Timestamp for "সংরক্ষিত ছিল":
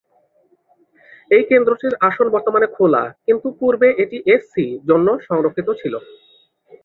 5.27-5.93